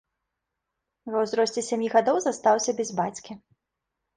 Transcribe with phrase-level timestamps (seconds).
[1.15, 3.39] Ва ўзросце сямі гадоў застаўся без бацькі.